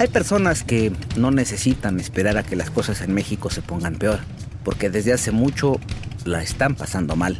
[0.00, 4.20] Hay personas que no necesitan esperar a que las cosas en México se pongan peor,
[4.64, 5.78] porque desde hace mucho
[6.24, 7.36] la están pasando mal.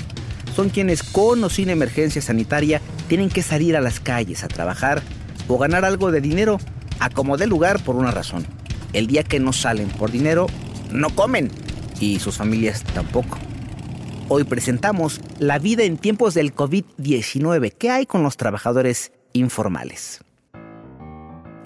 [0.54, 5.00] Son quienes con o sin emergencia sanitaria tienen que salir a las calles a trabajar
[5.48, 6.58] o ganar algo de dinero
[6.98, 8.44] a como dé lugar por una razón.
[8.92, 10.46] El día que no salen por dinero,
[10.92, 11.50] no comen
[11.98, 13.38] y sus familias tampoco.
[14.28, 17.72] Hoy presentamos la vida en tiempos del COVID-19.
[17.78, 20.20] ¿Qué hay con los trabajadores informales?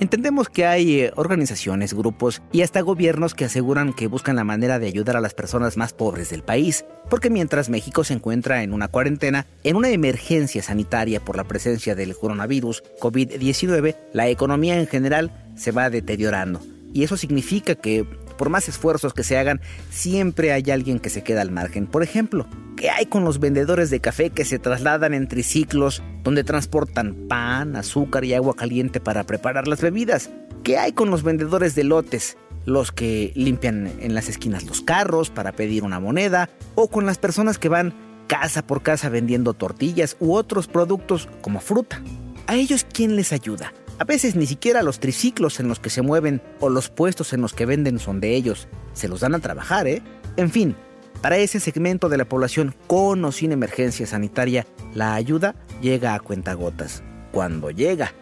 [0.00, 4.80] Entendemos que hay eh, organizaciones, grupos y hasta gobiernos que aseguran que buscan la manera
[4.80, 8.72] de ayudar a las personas más pobres del país, porque mientras México se encuentra en
[8.72, 14.88] una cuarentena, en una emergencia sanitaria por la presencia del coronavirus COVID-19, la economía en
[14.88, 16.60] general se va deteriorando.
[16.92, 18.04] Y eso significa que
[18.36, 21.86] por más esfuerzos que se hagan, siempre hay alguien que se queda al margen.
[21.86, 26.44] Por ejemplo, ¿qué hay con los vendedores de café que se trasladan en triciclos donde
[26.44, 30.30] transportan pan, azúcar y agua caliente para preparar las bebidas?
[30.62, 32.36] ¿Qué hay con los vendedores de lotes?
[32.64, 37.18] Los que limpian en las esquinas los carros para pedir una moneda, o con las
[37.18, 37.94] personas que van
[38.26, 42.00] casa por casa vendiendo tortillas u otros productos como fruta.
[42.46, 43.72] ¿A ellos quién les ayuda?
[43.98, 47.40] A veces ni siquiera los triciclos en los que se mueven o los puestos en
[47.40, 48.66] los que venden son de ellos.
[48.92, 50.02] Se los dan a trabajar, ¿eh?
[50.36, 50.74] En fin,
[51.22, 56.20] para ese segmento de la población con o sin emergencia sanitaria, la ayuda llega a
[56.20, 57.04] cuentagotas.
[57.30, 58.12] Cuando llega.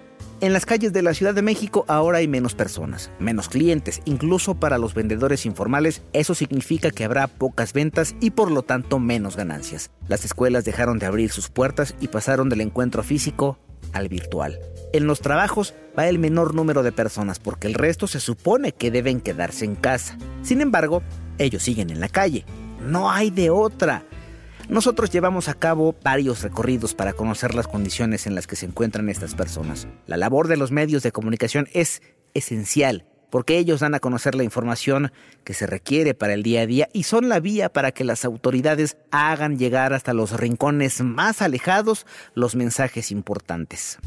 [0.43, 4.57] En las calles de la Ciudad de México ahora hay menos personas, menos clientes, incluso
[4.57, 9.37] para los vendedores informales eso significa que habrá pocas ventas y por lo tanto menos
[9.37, 9.91] ganancias.
[10.09, 13.59] Las escuelas dejaron de abrir sus puertas y pasaron del encuentro físico
[13.93, 14.59] al virtual.
[14.93, 18.91] En los trabajos va el menor número de personas porque el resto se supone que
[18.91, 20.19] deben quedarse en casa.
[20.43, 21.03] Sin embargo,
[21.39, 22.45] ellos siguen en la calle.
[22.87, 24.05] No hay de otra.
[24.69, 29.09] Nosotros llevamos a cabo varios recorridos para conocer las condiciones en las que se encuentran
[29.09, 29.89] estas personas.
[30.07, 32.03] La labor de los medios de comunicación es
[32.35, 35.11] esencial porque ellos dan a conocer la información
[35.43, 38.27] que se requiere para el día a día y son la vía para que las
[38.27, 43.99] autoridades hagan llegar hasta los rincones más alejados los mensajes importantes.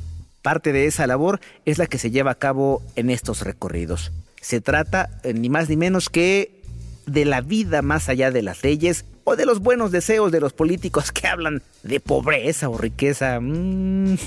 [0.45, 4.11] Parte de esa labor es la que se lleva a cabo en estos recorridos.
[4.39, 6.61] Se trata eh, ni más ni menos que
[7.07, 10.53] de la vida más allá de las leyes o de los buenos deseos de los
[10.53, 13.39] políticos que hablan de pobreza o riqueza.
[13.41, 14.17] Mm.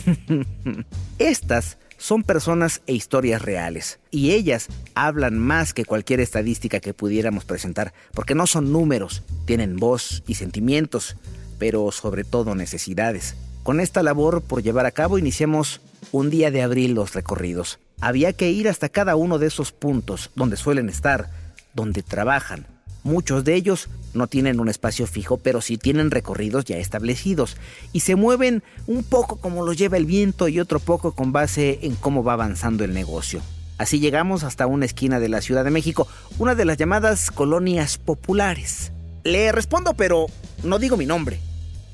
[1.21, 4.01] Estas son personas e historias reales.
[4.11, 9.77] Y ellas hablan más que cualquier estadística que pudiéramos presentar, porque no son números, tienen
[9.77, 11.15] voz y sentimientos,
[11.61, 13.37] pero sobre todo necesidades.
[13.69, 17.79] Con esta labor por llevar a cabo iniciamos un día de abril los recorridos.
[18.01, 21.29] Había que ir hasta cada uno de esos puntos donde suelen estar,
[21.75, 22.65] donde trabajan,
[23.03, 27.59] Muchos de ellos no tienen un espacio fijo, pero sí tienen recorridos ya establecidos
[27.93, 31.81] y se mueven un poco como los lleva el viento y otro poco con base
[31.83, 33.43] en cómo va avanzando el negocio.
[33.77, 36.09] Así llegamos hasta una esquina de la Ciudad de México,
[36.39, 38.93] una de las llamadas colonias populares.
[39.25, 40.25] Le respondo, pero
[40.65, 41.39] no digo mi nombre,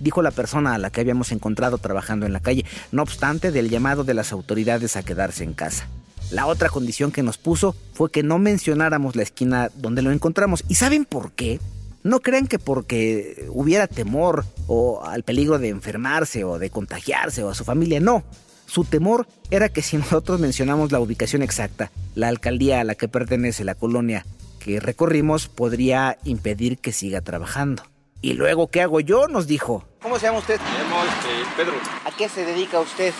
[0.04, 3.70] dijo la persona a la que habíamos encontrado trabajando en la calle, no obstante del
[3.70, 5.88] llamado de las autoridades a quedarse en casa.
[6.30, 10.64] La otra condición que nos puso fue que no mencionáramos la esquina donde lo encontramos.
[10.68, 11.58] ¿Y saben por qué?
[12.02, 17.50] No crean que porque hubiera temor o al peligro de enfermarse o de contagiarse o
[17.50, 18.22] a su familia, no.
[18.66, 23.08] Su temor era que si nosotros mencionamos la ubicación exacta, la alcaldía a la que
[23.08, 24.24] pertenece la colonia
[24.58, 27.82] que recorrimos podría impedir que siga trabajando.
[28.22, 29.28] ¿Y luego qué hago yo?
[29.28, 29.84] Nos dijo.
[30.04, 30.60] ¿Cómo se llama usted?
[30.60, 31.72] Me llamo este, Pedro.
[32.04, 33.14] ¿A qué se dedica usted?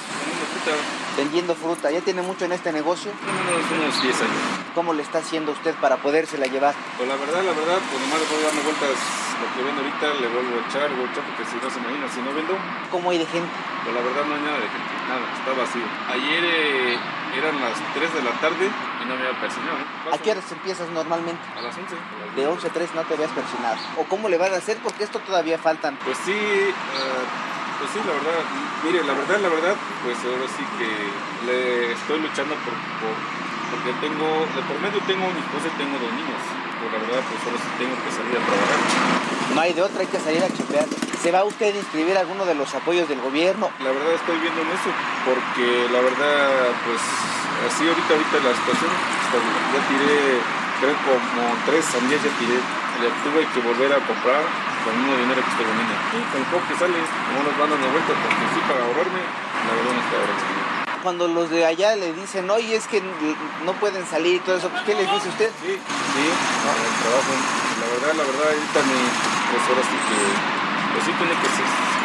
[1.17, 1.91] vendiendo fruta.
[1.91, 3.11] ¿Ya tiene mucho en este negocio?
[3.23, 4.54] Unos, unos 10 años.
[4.75, 6.75] ¿Cómo le está haciendo usted para podérsela llevar?
[6.97, 8.99] Pues la verdad, la verdad, pues nomás le voy darme vueltas
[9.39, 11.71] lo que vendo ahorita, le vuelvo a echar, le vuelvo a echar, porque si no
[11.71, 12.59] se imagina, si no vendo.
[12.91, 13.55] ¿Cómo hay de gente?
[13.87, 15.87] Pues la verdad no hay nada de gente, nada, está vacío.
[16.11, 16.99] Ayer eh,
[17.39, 19.79] eran las 3 de la tarde y no me había persinado.
[20.11, 21.43] ¿A qué horas empiezas normalmente?
[21.55, 21.95] A las 11.
[22.35, 23.79] de 11 a 3 no te habías persinado.
[23.99, 24.79] ¿O cómo le vas a hacer?
[24.83, 25.99] Porque esto todavía faltan.
[26.03, 28.41] Pues sí, uh, pues sí, la verdad,
[28.81, 30.89] mire, la verdad, la verdad, pues ahora sí que
[31.45, 36.09] le estoy luchando por, porque tengo, de por medio tengo mi esposa y tengo dos
[36.17, 36.41] niños.
[36.81, 38.81] Por la verdad, pues ahora sí tengo que salir a trabajar.
[39.53, 40.89] No hay de otra, hay que salir a chambear.
[40.89, 43.69] ¿Se va usted a inscribir alguno de los apoyos del gobierno?
[43.85, 44.89] La verdad estoy viendo en eso,
[45.29, 47.05] porque la verdad, pues
[47.69, 48.93] así ahorita, ahorita la situación
[49.45, 49.61] bien.
[49.77, 50.41] Ya tiré,
[50.81, 52.57] creo como tres sandías ya tiré.
[53.01, 54.43] Le tuve que volver a comprar
[54.85, 55.95] con el mismo dinero que estoy vendiendo.
[56.15, 59.73] Y con poco que sale, como nos van dando vueltas, porque sí, para ahorrarme, la
[59.75, 60.65] verdad no está ahorrando.
[61.03, 63.03] Cuando los de allá le dicen, oye, es que
[63.65, 65.51] no pueden salir y todo eso, pues, ¿qué les dice usted?
[65.61, 66.25] Sí, sí,
[66.65, 67.33] no, el trabajo.
[67.83, 68.99] La verdad, la verdad, ahorita mi,
[69.53, 70.19] pues ahora sí que,
[70.95, 71.49] pues sí tiene que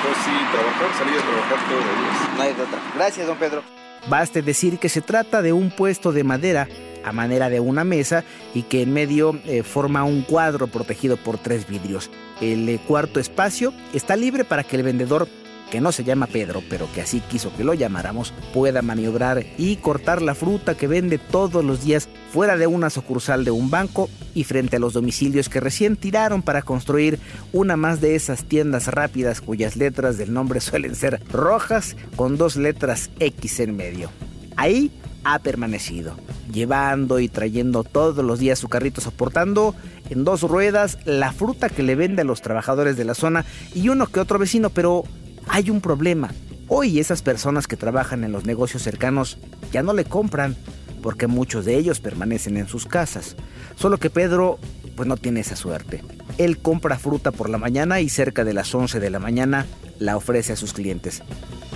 [0.03, 2.17] pues sí, trabajar, salir a trabajar todos los días.
[2.35, 2.79] No hay de otra.
[2.95, 3.78] Gracias, don Pedro.
[4.07, 6.67] Baste decir que se trata de un puesto de madera
[7.03, 8.23] a manera de una mesa
[8.53, 12.09] y que en medio eh, forma un cuadro protegido por tres vidrios.
[12.41, 15.27] El eh, cuarto espacio está libre para que el vendedor
[15.69, 19.77] que no se llama Pedro, pero que así quiso que lo llamáramos, pueda maniobrar y
[19.77, 24.09] cortar la fruta que vende todos los días fuera de una sucursal de un banco
[24.33, 27.19] y frente a los domicilios que recién tiraron para construir
[27.53, 32.55] una más de esas tiendas rápidas cuyas letras del nombre suelen ser rojas con dos
[32.55, 34.09] letras X en medio.
[34.55, 34.91] Ahí
[35.23, 36.15] ha permanecido,
[36.51, 39.75] llevando y trayendo todos los días su carrito soportando
[40.09, 43.89] en dos ruedas la fruta que le vende a los trabajadores de la zona y
[43.89, 45.03] uno que otro vecino, pero
[45.49, 46.31] hay un problema.
[46.67, 49.37] Hoy esas personas que trabajan en los negocios cercanos
[49.71, 50.55] ya no le compran
[51.01, 53.35] porque muchos de ellos permanecen en sus casas.
[53.75, 54.59] Solo que Pedro
[54.95, 56.03] pues no tiene esa suerte.
[56.37, 59.65] Él compra fruta por la mañana y cerca de las 11 de la mañana
[59.97, 61.23] la ofrece a sus clientes.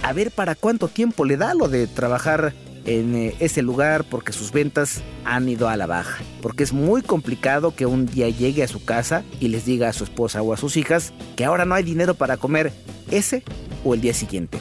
[0.03, 2.53] A ver para cuánto tiempo le da lo de trabajar
[2.85, 6.21] en eh, ese lugar porque sus ventas han ido a la baja.
[6.41, 9.93] Porque es muy complicado que un día llegue a su casa y les diga a
[9.93, 12.73] su esposa o a sus hijas que ahora no hay dinero para comer
[13.11, 13.43] ese
[13.83, 14.59] o el día siguiente.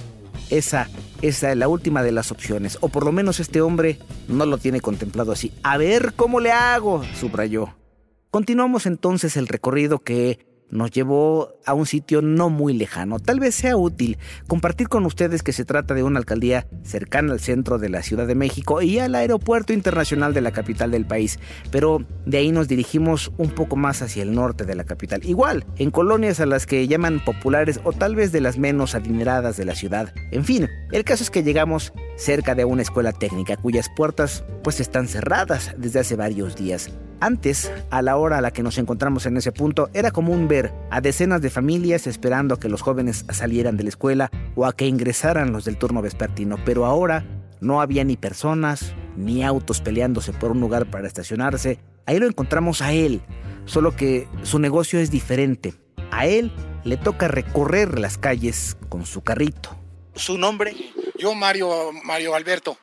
[0.50, 0.88] Esa,
[1.22, 3.98] esa es la última de las opciones, o por lo menos este hombre
[4.28, 5.52] no lo tiene contemplado así.
[5.62, 7.74] A ver cómo le hago, subrayó.
[8.30, 13.20] Continuamos entonces el recorrido que nos llevó a un sitio no muy lejano.
[13.20, 17.40] Tal vez sea útil compartir con ustedes que se trata de una alcaldía cercana al
[17.40, 21.38] centro de la Ciudad de México y al aeropuerto internacional de la capital del país,
[21.70, 25.20] pero de ahí nos dirigimos un poco más hacia el norte de la capital.
[25.24, 29.56] Igual, en colonias a las que llaman populares o tal vez de las menos adineradas
[29.56, 30.12] de la ciudad.
[30.30, 34.80] En fin, el caso es que llegamos cerca de una escuela técnica cuyas puertas pues
[34.80, 36.90] están cerradas desde hace varios días.
[37.22, 40.74] Antes, a la hora a la que nos encontramos en ese punto, era común ver
[40.90, 44.74] a decenas de familias esperando a que los jóvenes salieran de la escuela o a
[44.74, 47.24] que ingresaran los del turno vespertino, pero ahora
[47.60, 51.78] no había ni personas, ni autos peleándose por un lugar para estacionarse.
[52.06, 53.20] Ahí lo encontramos a él,
[53.66, 55.74] solo que su negocio es diferente.
[56.10, 56.50] A él
[56.82, 59.78] le toca recorrer las calles con su carrito.
[60.16, 60.74] ¿Su nombre?
[61.16, 62.78] Yo, Mario, Mario Alberto.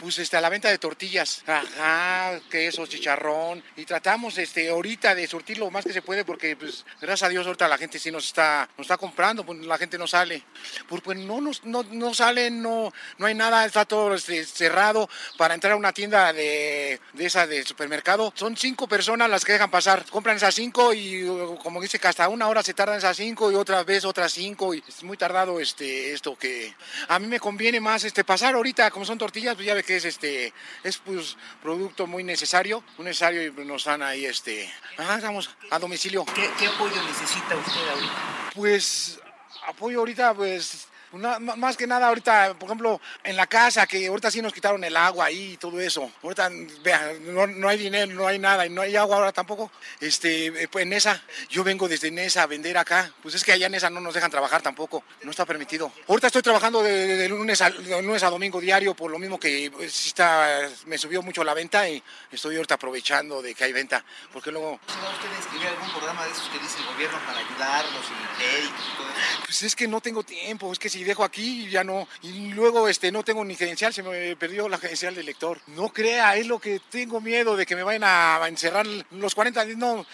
[0.00, 3.62] Pues este, a la venta de tortillas, ajá, queso, chicharrón.
[3.76, 7.28] Y tratamos este, ahorita de surtir lo más que se puede porque, pues, gracias a
[7.28, 10.42] Dios, ahorita la gente sí nos está, nos está comprando, pues la gente no sale.
[10.88, 15.08] Porque pues, no, nos, no, no salen, no, no hay nada, está todo este, cerrado.
[15.38, 19.52] Para entrar a una tienda de, de esa de supermercado, son cinco personas las que
[19.52, 20.04] dejan pasar.
[20.10, 21.24] Compran esas cinco y,
[21.62, 24.74] como dice, que hasta una hora se tardan esas cinco y otra vez otras cinco.
[24.74, 26.74] Y es muy tardado este, esto que
[27.08, 29.96] a mí me conviene más este, pasar ahorita, como son tortillas, pues ya ve que
[29.96, 35.18] es este es pues producto muy necesario, muy necesario y nos dan ahí este, ah,
[35.22, 36.24] vamos a domicilio.
[36.26, 38.50] ¿Qué, ¿Qué apoyo necesita usted ahorita?
[38.54, 39.20] Pues
[39.66, 44.42] apoyo ahorita pues más que nada ahorita, por ejemplo, en la casa, que ahorita sí
[44.42, 46.10] nos quitaron el agua ahí y todo eso.
[46.22, 46.50] Ahorita,
[46.82, 49.70] vea, no, hay dinero, no hay nada y no hay agua ahora tampoco.
[50.00, 53.12] Este, eh, pues en esa, yo vengo desde Nesa a vender acá.
[53.22, 55.92] Pues es que allá en esa no nos dejan trabajar tampoco, no está permitido.
[56.08, 60.06] Ahorita estoy trabajando de, lunes, a, lunes a domingo diario, por lo mismo que pues,
[60.06, 64.04] está, me subió mucho la venta y estoy ahorita aprovechando de que hay venta.
[64.32, 64.80] Porque luego...
[64.88, 68.42] ¿Va usted a inscribir algún programa de esos que dice el gobierno para ayudarlos y
[68.42, 69.42] créditos y todo eso?
[69.44, 72.08] Pues es que no tengo tiempo, es que si dejo aquí y ya no.
[72.22, 75.60] Y luego este, no tengo ni credencial, se me perdió la credencial de lector.
[75.68, 79.64] No crea, es lo que tengo miedo de que me vayan a encerrar los 40,
[79.76, 80.06] no,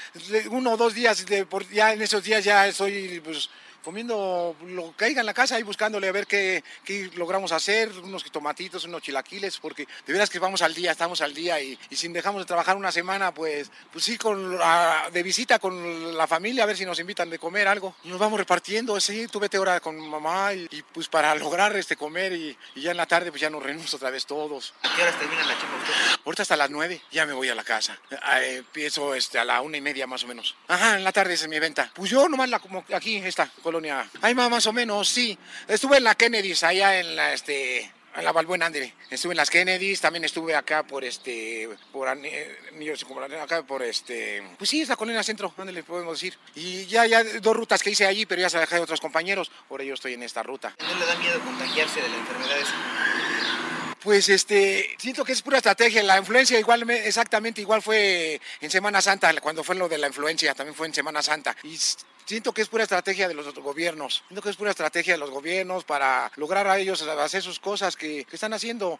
[0.50, 3.50] uno o dos días, de, ya en esos días ya estoy pues
[3.82, 7.90] comiendo lo que haya en la casa y buscándole a ver qué, qué, logramos hacer,
[8.02, 11.78] unos tomatitos, unos chilaquiles, porque de veras que vamos al día, estamos al día y,
[11.88, 14.58] y si dejamos de trabajar una semana, pues, pues sí, con,
[15.12, 17.94] de visita con la familia, a ver si nos invitan de comer algo.
[18.04, 21.96] Y nos vamos repartiendo, sí, tú vete ahora con mamá y, pues para lograr este
[21.96, 24.74] comer y, y, ya en la tarde pues ya nos reunimos otra vez todos.
[24.82, 26.20] ¿A qué horas termina la chamba usted?
[26.24, 27.98] Ahorita hasta las nueve, ya me voy a la casa.
[28.10, 30.56] Eh, empiezo este, a la una y media más o menos.
[30.68, 31.90] Ajá, en la tarde es mi venta.
[31.94, 34.10] Pues yo nomás la como aquí está, colonia.
[34.20, 35.38] Ay, más o menos, sí.
[35.68, 37.82] Estuve en la Kennedys, allá en la, este,
[38.16, 38.92] en la Balbuena Andre.
[39.08, 44.80] Estuve en las Kennedys, también estuve acá por este, por acá por este, pues sí,
[44.80, 46.36] es la colonia centro, le podemos decir.
[46.56, 49.52] Y ya, ya dos rutas que hice allí, pero ya se dejé de otros compañeros,
[49.68, 50.74] por ello estoy en esta ruta.
[50.80, 53.69] ¿No le da miedo contagiarse de la enfermedad esa?
[54.10, 56.02] Pues este, siento que es pura estrategia.
[56.02, 60.52] La influencia igual, exactamente igual fue en Semana Santa, cuando fue lo de la influencia,
[60.52, 61.56] también fue en Semana Santa.
[61.62, 61.78] Y
[62.26, 64.22] siento que es pura estrategia de los otros gobiernos.
[64.28, 67.96] Siento que es pura estrategia de los gobiernos para lograr a ellos hacer sus cosas
[67.96, 68.98] que, están haciendo.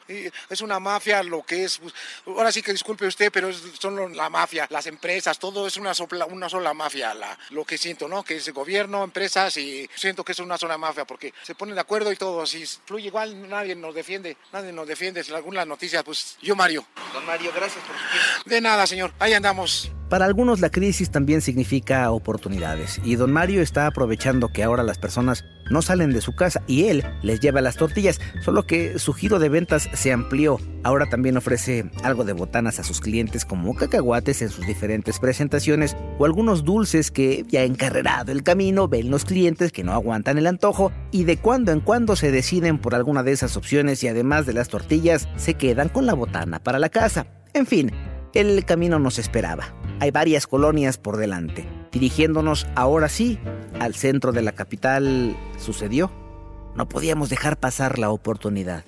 [0.49, 1.79] Es una mafia lo que es.
[1.79, 1.93] pues,
[2.27, 5.93] ahora sí que disculpe usted, pero es- son la mafia, las empresas, todo es una,
[5.93, 7.15] sopla- una sola mafia.
[7.15, 8.23] La, lo que siento, ¿no?
[8.25, 11.81] Que es gobierno, empresas y siento que es una sola mafia porque se ponen de
[11.81, 12.47] acuerdo y todo.
[12.47, 14.37] Si fluye igual, nadie nos defiende.
[14.53, 15.00] Nadie nos defiende.
[15.01, 16.85] Si algunas noticias, pues yo, Mario.
[17.15, 18.43] Don Mario, gracias por su tiempo.
[18.45, 19.15] De nada, señor.
[19.19, 19.91] Ahí andamos.
[20.11, 24.99] Para algunos la crisis también significa oportunidades y don Mario está aprovechando que ahora las
[24.99, 29.13] personas no salen de su casa y él les lleva las tortillas, solo que su
[29.13, 30.59] giro de ventas se amplió.
[30.83, 35.97] Ahora también ofrece algo de botanas a sus clientes como cacahuates en sus diferentes presentaciones
[36.19, 40.49] o algunos dulces que ya encarrerado el camino ven los clientes que no aguantan el
[40.49, 44.45] antojo y de cuando en cuando se deciden por alguna de esas opciones y además
[44.45, 47.29] de las tortillas se quedan con la botana para la casa.
[47.55, 47.93] En fin,
[48.35, 49.80] el camino nos esperaba.
[50.01, 51.69] Hay varias colonias por delante.
[51.93, 53.39] Dirigiéndonos ahora sí
[53.79, 56.11] al centro de la capital, sucedió.
[56.75, 58.85] No podíamos dejar pasar la oportunidad.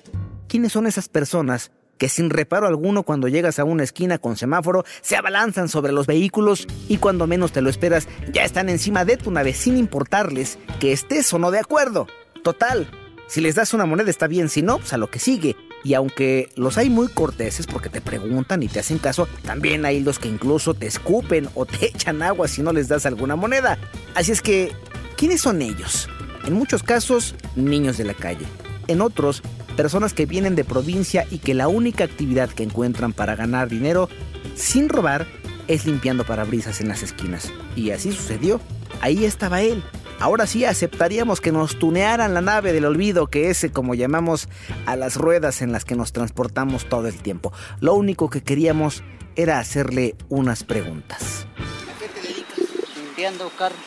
[0.47, 4.83] ¿Quiénes son esas personas que sin reparo alguno cuando llegas a una esquina con semáforo
[5.01, 9.17] se abalanzan sobre los vehículos y cuando menos te lo esperas ya están encima de
[9.17, 12.07] tu nave sin importarles que estés o no de acuerdo?
[12.43, 12.89] Total,
[13.27, 15.55] si les das una moneda está bien, si no, pues a lo que sigue.
[15.83, 19.99] Y aunque los hay muy corteses porque te preguntan y te hacen caso, también hay
[19.99, 23.77] los que incluso te escupen o te echan agua si no les das alguna moneda.
[24.15, 24.71] Así es que,
[25.17, 26.09] ¿quiénes son ellos?
[26.45, 28.45] En muchos casos, niños de la calle.
[28.87, 29.41] En otros,
[29.75, 34.09] personas que vienen de provincia y que la única actividad que encuentran para ganar dinero
[34.55, 35.25] sin robar
[35.67, 37.51] es limpiando parabrisas en las esquinas.
[37.75, 38.59] Y así sucedió.
[39.01, 39.83] Ahí estaba él.
[40.19, 44.47] Ahora sí aceptaríamos que nos tunearan la nave del olvido, que es como llamamos
[44.85, 47.51] a las ruedas en las que nos transportamos todo el tiempo.
[47.81, 49.03] Lo único que queríamos
[49.35, 51.45] era hacerle unas preguntas.
[51.57, 52.59] ¿A qué te dedicas?
[52.95, 53.79] Limpiando carros,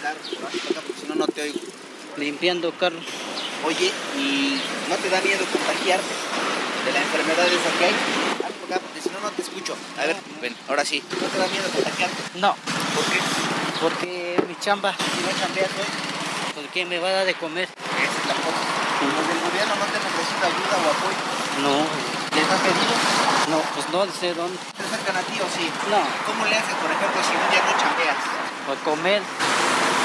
[0.00, 0.14] acá
[0.86, 1.60] porque si no, no te oigo.
[2.16, 3.04] limpiando carros.
[3.66, 6.14] Oye, ¿y no te da miedo contagiarte
[6.86, 7.94] de la enfermedad esa que hay?
[8.40, 9.74] Para acá porque si no, no te escucho.
[9.98, 11.02] A ver, ven, ahora sí.
[11.20, 12.16] ¿No te da miedo contagiarte?
[12.40, 12.54] No,
[12.94, 13.18] ¿Por qué?
[13.80, 14.23] porque
[14.54, 15.90] mi chamba, Si no chambeas hoy,
[16.54, 17.66] ¿por qué me va a dar de comer?
[17.66, 18.62] esa es la cosa.
[19.02, 21.22] Los del gobierno no te ofrecido ayuda o apoyo.
[21.64, 21.74] No,
[22.34, 22.94] ¿Les has pedido?
[23.50, 24.58] no, pues no sé dónde.
[24.78, 25.66] ¿Te acercan a ti o sí?
[25.90, 28.18] No, ¿Cómo le haces, por ejemplo, si un día no chambeas?
[28.66, 29.22] por comer,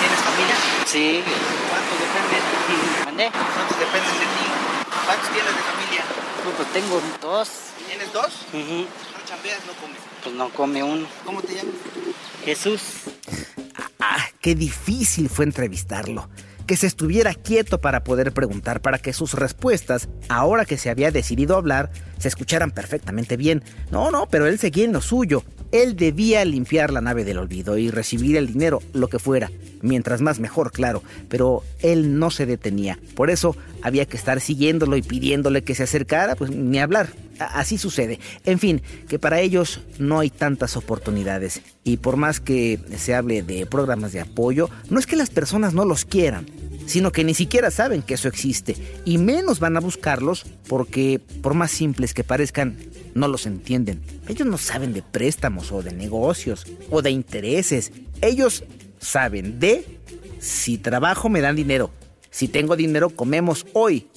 [0.01, 0.56] ¿Tienes familia?
[0.86, 1.22] sí.
[1.70, 2.77] ¿Cuántos dependen de ti?
[3.06, 3.25] ¿Mandé?
[3.29, 4.46] ¿Cuántos dependen de ti?
[5.06, 6.01] ¿Cuántos tienes de familia?
[6.44, 7.50] Pues, pues tengo dos.
[7.88, 8.32] ¿Tienes dos?
[8.53, 10.00] Ujú, No chambeas, no comes.
[10.24, 11.06] Pues no come uno.
[11.25, 11.75] ¿Cómo te llamas?
[12.44, 12.82] Jesús.
[14.00, 16.29] Ah, qué difícil fue entrevistarlo.
[16.65, 21.12] Que se estuviera quieto para poder preguntar, para que sus respuestas, ahora que se había
[21.12, 23.62] decidido hablar, se escucharan perfectamente bien.
[23.91, 25.44] No, no, pero él seguía en lo suyo.
[25.71, 29.51] Él debía limpiar la nave del olvido y recibir el dinero, lo que fuera.
[29.81, 31.03] Mientras más mejor, claro.
[31.29, 32.99] Pero él no se detenía.
[33.15, 37.09] Por eso había que estar siguiéndolo y pidiéndole que se acercara, pues ni hablar.
[37.39, 38.19] Así sucede.
[38.45, 41.61] En fin, que para ellos no hay tantas oportunidades.
[41.83, 45.73] Y por más que se hable de programas de apoyo, no es que las personas
[45.73, 46.45] no los quieran,
[46.89, 48.75] sino que ni siquiera saben que eso existe.
[49.05, 52.77] Y menos van a buscarlos porque, por más simples que parezcan,
[53.13, 54.01] no los entienden.
[54.27, 57.91] Ellos no saben de préstamos o de negocios o de intereses.
[58.22, 58.63] Ellos
[59.00, 59.86] saben de
[60.39, 61.91] si trabajo me dan dinero.
[62.31, 64.08] Si tengo dinero comemos hoy.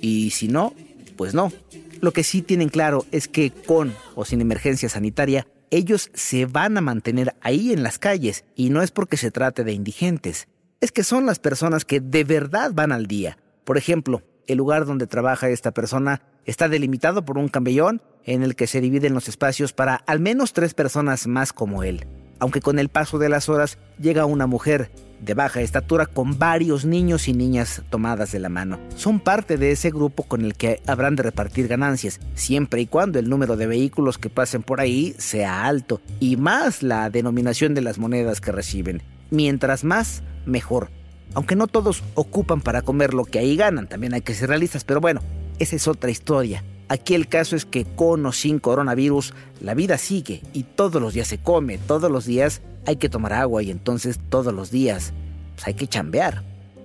[0.00, 0.72] Y si no,
[1.16, 1.52] pues no.
[2.00, 6.78] Lo que sí tienen claro es que con o sin emergencia sanitaria, ellos se van
[6.78, 10.46] a mantener ahí en las calles y no es porque se trate de indigentes.
[10.80, 13.36] Es que son las personas que de verdad van al día.
[13.64, 18.56] Por ejemplo, el lugar donde trabaja esta persona está delimitado por un camellón en el
[18.56, 22.06] que se dividen los espacios para al menos tres personas más como él.
[22.38, 26.86] Aunque con el paso de las horas llega una mujer de baja estatura con varios
[26.86, 28.80] niños y niñas tomadas de la mano.
[28.96, 33.18] Son parte de ese grupo con el que habrán de repartir ganancias, siempre y cuando
[33.18, 37.82] el número de vehículos que pasen por ahí sea alto, y más la denominación de
[37.82, 39.02] las monedas que reciben.
[39.28, 40.90] Mientras más, mejor.
[41.34, 44.84] Aunque no todos ocupan para comer lo que ahí ganan, también hay que ser realistas,
[44.84, 45.20] pero bueno,
[45.58, 46.64] esa es otra historia.
[46.88, 51.14] Aquí el caso es que con o sin coronavirus, la vida sigue y todos los
[51.14, 55.12] días se come, todos los días hay que tomar agua y entonces todos los días
[55.54, 56.42] pues hay que chambear.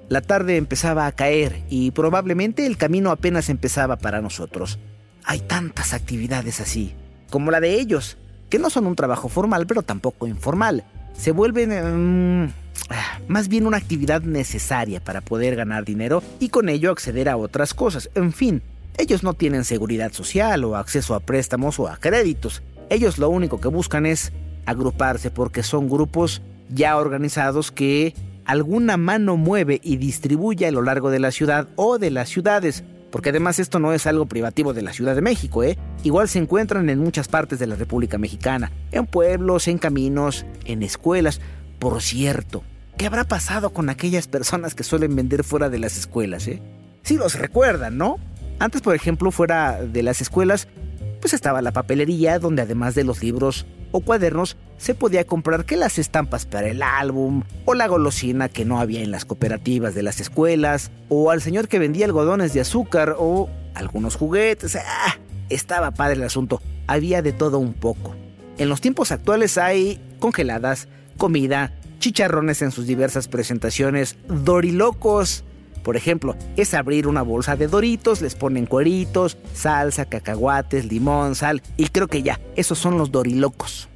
[0.08, 4.78] La tarde empezaba a caer y probablemente el camino apenas empezaba para nosotros.
[5.24, 6.94] Hay tantas actividades así,
[7.32, 8.18] como la de ellos,
[8.52, 10.84] que no son un trabajo formal pero tampoco informal.
[11.18, 12.50] Se vuelven ah,
[13.27, 17.74] más bien una actividad necesaria para poder ganar dinero y con ello acceder a otras
[17.74, 18.10] cosas.
[18.15, 18.62] En fin,
[18.98, 22.62] ellos no tienen seguridad social o acceso a préstamos o a créditos.
[22.89, 24.32] Ellos lo único que buscan es
[24.65, 28.13] agruparse porque son grupos ya organizados que
[28.46, 32.84] alguna mano mueve y distribuye a lo largo de la ciudad o de las ciudades,
[33.12, 35.77] porque además esto no es algo privativo de la Ciudad de México, ¿eh?
[36.03, 40.84] Igual se encuentran en muchas partes de la República Mexicana, en pueblos, en caminos, en
[40.84, 41.41] escuelas.
[41.86, 42.63] Por cierto,
[42.98, 46.60] ¿qué habrá pasado con aquellas personas que suelen vender fuera de las escuelas, eh?
[47.04, 48.18] Sí los recuerdan, ¿no?
[48.58, 50.68] Antes, por ejemplo, fuera de las escuelas,
[51.22, 55.77] pues estaba la papelería donde además de los libros o cuadernos se podía comprar que
[55.77, 60.01] las estampas para el álbum o la golosina que no había en las cooperativas de
[60.01, 64.75] las escuelas o al señor que vendía algodones de azúcar o algunos juguetes.
[64.75, 65.20] ¡Ah!
[65.50, 68.15] Estaba padre el asunto, había de todo un poco.
[68.58, 75.43] En los tiempos actuales hay congeladas, comida, chicharrones en sus diversas presentaciones, dorilocos,
[75.84, 81.62] por ejemplo, es abrir una bolsa de doritos, les ponen cueritos, salsa, cacahuates, limón, sal
[81.77, 83.88] y creo que ya, esos son los dorilocos.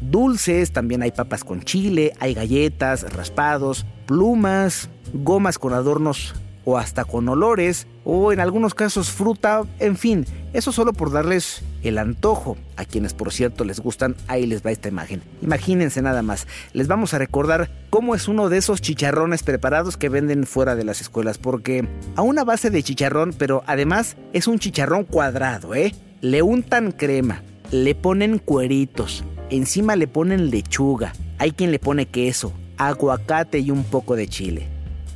[0.00, 7.04] Dulces, también hay papas con chile, hay galletas, raspados, plumas, gomas con adornos o hasta
[7.04, 12.56] con olores, o en algunos casos fruta, en fin, eso solo por darles el antojo.
[12.76, 15.22] A quienes por cierto les gustan, ahí les va esta imagen.
[15.42, 20.08] Imagínense nada más, les vamos a recordar cómo es uno de esos chicharrones preparados que
[20.08, 24.58] venden fuera de las escuelas, porque a una base de chicharrón, pero además es un
[24.58, 25.94] chicharrón cuadrado, ¿eh?
[26.20, 32.52] Le untan crema, le ponen cueritos, encima le ponen lechuga, hay quien le pone queso,
[32.76, 34.68] aguacate y un poco de chile.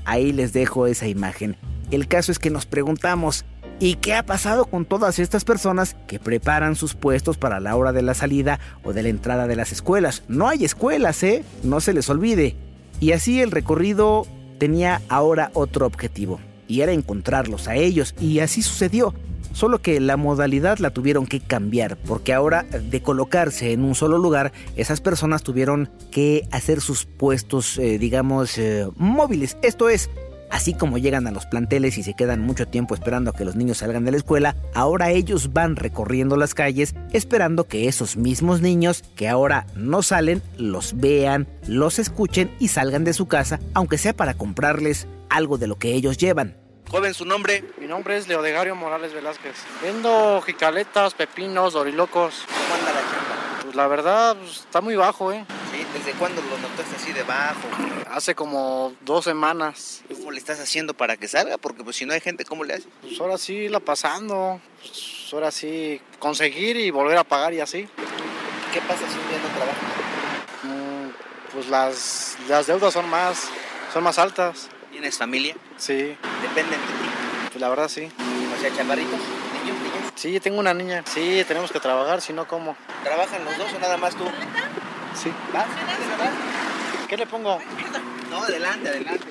[0.05, 1.57] Ahí les dejo esa imagen.
[1.91, 3.45] El caso es que nos preguntamos,
[3.81, 7.93] ¿y qué ha pasado con todas estas personas que preparan sus puestos para la hora
[7.93, 10.23] de la salida o de la entrada de las escuelas?
[10.29, 11.43] No hay escuelas, ¿eh?
[11.65, 12.55] No se les olvide.
[13.01, 14.27] Y así el recorrido
[14.59, 19.15] tenía ahora otro objetivo, y era encontrarlos a ellos, y así sucedió.
[19.53, 24.19] Solo que la modalidad la tuvieron que cambiar, porque ahora de colocarse en un solo
[24.19, 29.57] lugar, esas personas tuvieron que hacer sus puestos, eh, digamos, eh, móviles.
[29.63, 30.09] Esto es,
[30.51, 33.57] así como llegan a los planteles y se quedan mucho tiempo esperando a que los
[33.57, 38.61] niños salgan de la escuela, ahora ellos van recorriendo las calles esperando que esos mismos
[38.61, 43.99] niños que ahora no salen, los vean, los escuchen y salgan de su casa, aunque
[43.99, 46.57] sea para comprarles algo de lo que ellos llevan.
[46.91, 47.65] Joven, su nombre.
[47.79, 49.55] Mi nombre es Leodegario Morales Velázquez.
[49.81, 52.45] Vendo jicaletas, pepinos, dorilocos.
[52.49, 53.30] ¿Cómo anda la?
[53.71, 55.45] Pues la verdad pues, está muy bajo, ¿eh?
[55.71, 55.87] ¿Sí?
[55.97, 57.69] ¿Desde cuándo lo notaste así de bajo?
[58.11, 60.03] Hace como dos semanas.
[60.13, 61.57] ¿Cómo le estás haciendo para que salga?
[61.57, 62.89] Porque pues si no hay gente, ¿cómo le haces?
[63.01, 64.61] Pues ahora sí la pasando.
[64.81, 67.87] Pues ahora sí conseguir y volver a pagar y así.
[68.73, 69.85] ¿Qué pasa si un día no trabajas?
[70.65, 73.51] Mm, pues las, las deudas son más,
[73.93, 74.69] son más altas.
[74.91, 75.55] ¿Tienes familia?
[75.77, 77.11] Sí, Dependen de ti.
[77.53, 78.09] pues la verdad sí.
[78.09, 79.21] O sea, chaparritos.
[80.21, 81.03] Sí, tengo una niña.
[81.07, 82.77] Sí, tenemos que trabajar, si no, ¿cómo?
[83.03, 84.25] ¿Trabajan los dos o nada más tú?
[85.15, 85.33] Sí.
[87.09, 87.59] ¿Qué le pongo?
[88.31, 89.27] No, adelante, adelante.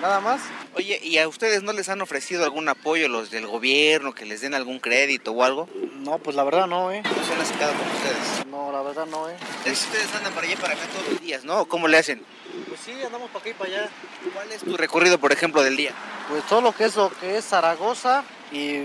[0.00, 0.42] ¿Nada más?
[0.74, 4.42] Oye, ¿y a ustedes no les han ofrecido algún apoyo los del gobierno, que les
[4.42, 5.68] den algún crédito o algo?
[5.94, 7.02] No, pues la verdad no, ¿eh?
[7.02, 8.46] No se han acercado con ustedes.
[8.46, 9.36] No, la verdad no, ¿eh?
[9.64, 11.64] Es que ustedes andan para allá y para acá todos los días, ¿no?
[11.66, 12.22] ¿Cómo le hacen?
[12.68, 13.88] Pues sí, andamos para aquí y para allá.
[14.34, 15.92] ¿Cuál es tu recorrido, por ejemplo, del día?
[16.28, 18.76] Pues todo lo que es lo que es Zaragoza y,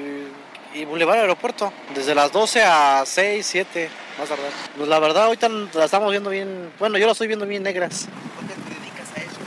[0.74, 1.74] y Boulevard Aeropuerto.
[1.94, 4.52] Desde las 12 a 6, 7, más tardar.
[4.78, 8.08] Pues la verdad ahorita la estamos viendo bien, bueno yo la estoy viendo bien negras.
[8.36, 9.40] ¿Por qué te dedicas a eso?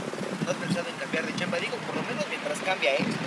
[0.44, 1.58] ¿No has pensado en cambiar de chamba?
[1.58, 3.20] Digo, por lo menos mientras cambia esto.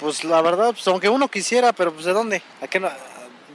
[0.00, 2.42] Pues la verdad, pues aunque uno quisiera, pero pues de dónde?
[2.62, 2.88] ¿A qué no,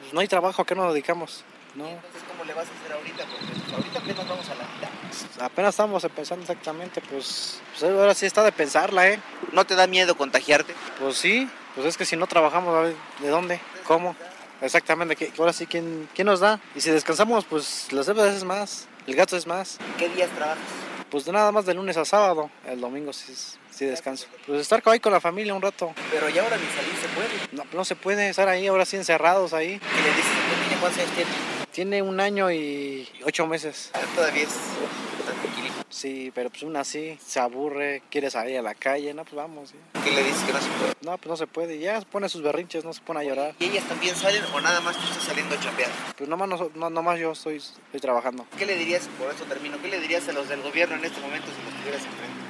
[0.01, 1.43] pues, no hay trabajo, ¿a qué nos dedicamos?
[1.73, 3.25] No, Entonces, ¿cómo le vas a hacer ahorita?
[3.25, 5.43] Porque pues, ahorita apenas vamos a la mitad.
[5.45, 9.19] apenas estamos empezando exactamente, pues, pues ahora sí está de pensarla, ¿eh?
[9.51, 10.73] ¿No te da miedo contagiarte?
[10.99, 13.59] Pues sí, pues es que si no trabajamos, a ver, ¿de dónde?
[13.85, 14.15] ¿Cómo?
[14.61, 16.59] Exactamente, ¿qué- ahora sí, ¿quién, ¿quién nos da?
[16.75, 19.77] Y si descansamos, pues las deudas es más, el gasto es más.
[19.97, 20.63] ¿Qué días trabajas?
[21.09, 23.33] Pues nada más de lunes a sábado, el domingo sí,
[23.75, 24.27] sí descanso.
[24.47, 25.93] Pues estar ahí con la familia un rato.
[26.11, 27.29] Pero ya ahora ni salir se puede.
[27.51, 29.79] No, no se puede estar ahí, ahora sí encerrados ahí.
[29.79, 31.31] ¿Qué le dices a tu niña cuántos años tiene?
[31.71, 33.91] Tiene un año y ocho meses.
[33.93, 35.75] Ah, Todavía es está tranquilito.
[35.89, 39.69] Sí, pero pues una así se aburre, quiere salir a la calle, no, pues vamos.
[39.69, 39.75] sí.
[40.03, 40.93] ¿Qué le dices que no se puede?
[41.01, 43.55] No, pues no se puede, ya se pone sus berrinches, no se pone a llorar.
[43.59, 45.89] ¿Y ellas también salen o nada más tú estás saliendo a chambear?
[46.17, 48.45] Pues nomás, no, no, nomás yo estoy, estoy trabajando.
[48.57, 51.19] ¿Qué le dirías, por eso termino, qué le dirías a los del gobierno en este
[51.19, 52.44] momento si los tuvieras enfrente?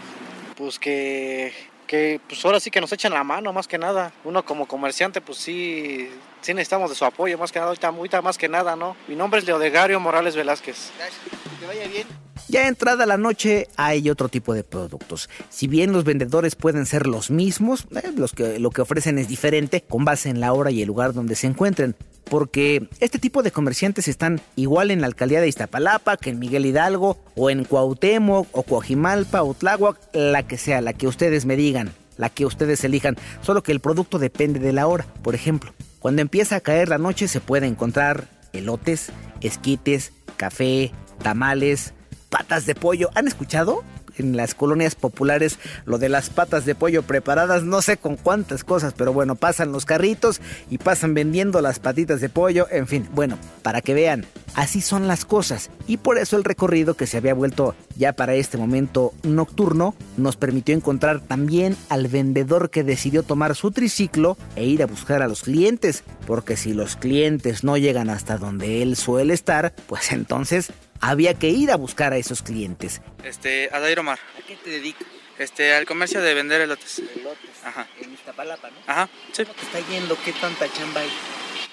[0.57, 1.53] Pues que,
[1.87, 4.13] que pues ahora sí que nos echan la mano más que nada.
[4.23, 6.09] Uno como comerciante pues sí,
[6.41, 8.95] sí necesitamos de su apoyo más que nada, ahorita, ahorita más que nada, ¿no?
[9.07, 10.91] Mi nombre es Leodegario Morales Velázquez.
[10.97, 12.07] Gracias, que te vaya bien.
[12.47, 15.29] Ya entrada la noche hay otro tipo de productos.
[15.49, 19.27] Si bien los vendedores pueden ser los mismos, eh, los que, lo que ofrecen es
[19.27, 21.95] diferente con base en la hora y el lugar donde se encuentren.
[22.29, 26.65] Porque este tipo de comerciantes están igual en la alcaldía de Iztapalapa que en Miguel
[26.65, 31.55] Hidalgo, o en Cuauhtémoc, o Coajimalpa, o Tláhuac, la que sea, la que ustedes me
[31.55, 35.05] digan, la que ustedes elijan, solo que el producto depende de la hora.
[35.21, 39.11] Por ejemplo, cuando empieza a caer la noche se puede encontrar elotes,
[39.41, 41.93] esquites, café, tamales,
[42.29, 43.09] patas de pollo.
[43.15, 43.83] ¿Han escuchado?
[44.17, 48.63] En las colonias populares lo de las patas de pollo preparadas, no sé con cuántas
[48.63, 53.07] cosas, pero bueno, pasan los carritos y pasan vendiendo las patitas de pollo, en fin,
[53.13, 54.25] bueno, para que vean,
[54.55, 55.69] así son las cosas.
[55.87, 60.37] Y por eso el recorrido que se había vuelto ya para este momento nocturno nos
[60.37, 65.27] permitió encontrar también al vendedor que decidió tomar su triciclo e ir a buscar a
[65.27, 70.71] los clientes, porque si los clientes no llegan hasta donde él suele estar, pues entonces
[71.01, 73.01] había que ir a buscar a esos clientes.
[73.23, 74.19] Este, Adair Omar.
[74.39, 75.07] ¿A qué te dedicas?
[75.37, 76.99] Este, al comercio de vender elotes.
[76.99, 77.49] Elotes.
[77.63, 77.87] Ajá.
[78.01, 78.77] En Iztapalapa, ¿no?
[78.87, 79.43] Ajá, sí.
[79.43, 80.17] ¿Cómo te está yendo?
[80.23, 81.09] ¿Qué tanta chamba hay?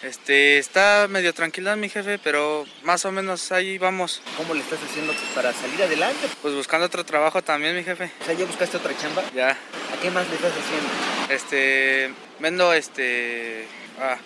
[0.03, 4.21] Este, está medio tranquila mi jefe, pero más o menos ahí vamos.
[4.37, 6.27] ¿Cómo le estás haciendo pues, para salir adelante?
[6.41, 8.11] Pues buscando otro trabajo también, mi jefe.
[8.21, 9.23] O sea, ¿ya buscaste otra chamba?
[9.33, 9.51] Ya.
[9.51, 11.33] ¿A qué más le estás haciendo?
[11.33, 13.69] Este, vendo este,
[14.01, 14.17] ah,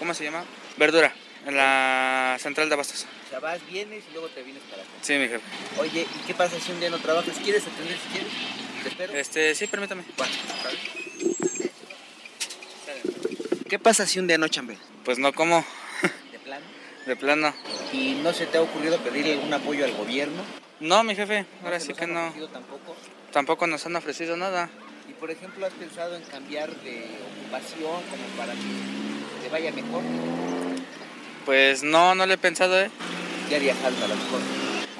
[0.00, 0.44] ¿cómo se llama?
[0.76, 1.14] Verdura
[1.46, 3.06] en la central de abastos.
[3.26, 4.90] O sea, vas, vienes y luego te vienes para acá.
[5.02, 5.40] Sí, mi jefe.
[5.78, 7.36] Oye, ¿y qué pasa si un día no trabajas?
[7.42, 8.32] ¿Quieres atender si quieres?
[8.82, 9.12] Te espero.
[9.14, 10.04] Este, sí, permítame.
[10.16, 10.32] Bueno,
[13.68, 14.80] ¿Qué pasa si un día no chambeas?
[15.04, 15.64] Pues no como,
[16.32, 16.64] ¿De plano?
[17.06, 17.54] de plano.
[17.92, 20.42] ¿Y no se te ha ocurrido pedirle algún apoyo al gobierno?
[20.80, 22.34] No, mi jefe, ¿No ahora sí que han no.
[23.32, 24.68] Tampoco nos han ofrecido nada.
[25.08, 27.06] Y por ejemplo, ¿has pensado en cambiar de
[27.42, 30.02] ocupación como para que te vaya mejor?
[31.50, 32.92] Pues no, no lo he pensado, ¿eh?
[33.50, 34.40] Ya haría falta a lo mejor.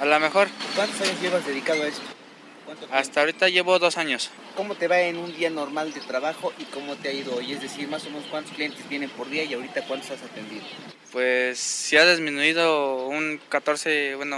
[0.01, 0.49] A lo mejor.
[0.75, 2.01] ¿Cuántos años llevas dedicado a esto?
[2.91, 4.31] Hasta ahorita llevo dos años.
[4.57, 7.53] ¿Cómo te va en un día normal de trabajo y cómo te ha ido hoy?
[7.53, 10.63] Es decir, más o menos cuántos clientes vienen por día y ahorita cuántos has atendido.
[11.13, 14.37] Pues sí ha disminuido un 14, bueno,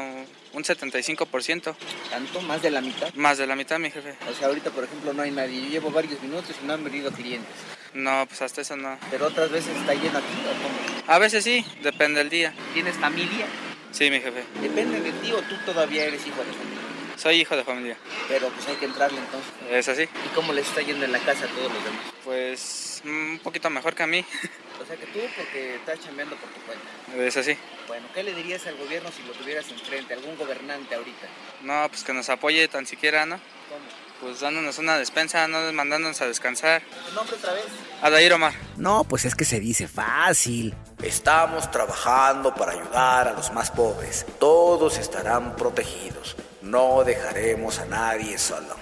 [0.54, 1.76] un 75%.
[2.12, 2.42] ¿Tanto?
[2.42, 3.12] ¿Más de la mitad?
[3.16, 4.16] Más de la mitad, mi jefe.
[4.30, 5.64] O sea, ahorita por ejemplo no hay nadie.
[5.64, 7.56] Yo llevo varios minutos y no han venido clientes.
[7.94, 8.98] No, pues hasta eso no.
[9.12, 11.14] Pero otras veces está lleno aquí o cómo?
[11.14, 12.54] A veces sí, depende del día.
[12.74, 13.46] ¿Tienes familia?
[13.92, 14.44] Sí, mi jefe.
[14.62, 16.84] Depende de ti o tú todavía eres hijo de familia.
[17.16, 17.98] Soy hijo de familia.
[18.28, 19.52] Pero pues hay que entrarle entonces.
[19.70, 20.04] ¿Es así?
[20.04, 22.02] ¿Y cómo les está yendo en la casa a todos los demás?
[22.24, 24.26] Pues un poquito mejor que a mí.
[24.82, 26.84] O sea que tú porque estás chambeando por tu cuenta.
[27.16, 27.56] Es así.
[27.88, 30.14] Bueno, ¿qué le dirías al gobierno si lo tuvieras enfrente?
[30.14, 31.28] ¿Algún gobernante ahorita?
[31.62, 33.40] No, pues que nos apoye tan siquiera, ¿no?
[33.70, 34.03] ¿Cómo?
[34.24, 36.82] Pues dándonos una despensa, no mandándonos a descansar.
[37.10, 37.66] ¿Tu nombre otra vez?
[38.02, 38.54] Adair Omar.
[38.78, 40.74] No, pues es que se dice fácil.
[41.02, 44.26] Estamos trabajando para ayudar a los más pobres.
[44.40, 46.38] Todos estarán protegidos.
[46.62, 48.78] No dejaremos a nadie solo.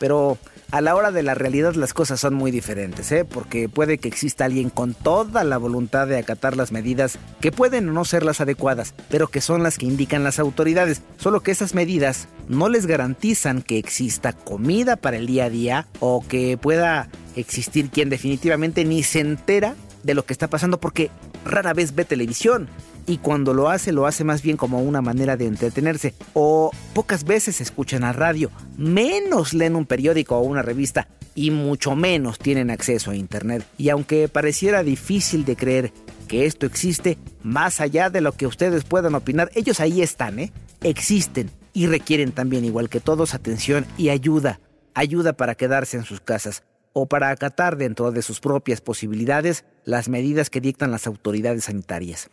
[0.00, 0.36] Pero
[0.74, 3.24] a la hora de la realidad las cosas son muy diferentes, ¿eh?
[3.24, 7.94] Porque puede que exista alguien con toda la voluntad de acatar las medidas que pueden
[7.94, 11.02] no ser las adecuadas, pero que son las que indican las autoridades.
[11.16, 15.86] Solo que esas medidas no les garantizan que exista comida para el día a día
[16.00, 21.12] o que pueda existir quien definitivamente ni se entera de lo que está pasando porque
[21.44, 22.68] rara vez ve televisión
[23.06, 27.24] y cuando lo hace lo hace más bien como una manera de entretenerse o pocas
[27.24, 32.70] veces escuchan a radio, menos leen un periódico o una revista y mucho menos tienen
[32.70, 33.66] acceso a internet.
[33.76, 35.92] Y aunque pareciera difícil de creer
[36.28, 40.52] que esto existe, más allá de lo que ustedes puedan opinar, ellos ahí están, ¿eh?
[40.82, 44.60] Existen y requieren también, igual que todos, atención y ayuda.
[44.94, 46.62] Ayuda para quedarse en sus casas
[46.92, 52.30] o para acatar dentro de sus propias posibilidades las medidas que dictan las autoridades sanitarias.